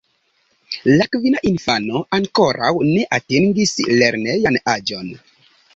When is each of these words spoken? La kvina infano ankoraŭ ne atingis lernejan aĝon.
La 0.91 1.05
kvina 1.15 1.41
infano 1.51 2.01
ankoraŭ 2.19 2.73
ne 2.91 3.07
atingis 3.19 3.79
lernejan 4.01 4.63
aĝon. 4.77 5.19